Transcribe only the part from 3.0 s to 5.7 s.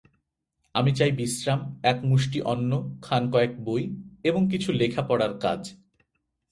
খানকয়েক বই এবং কিছু লেখাপড়ার কাজ।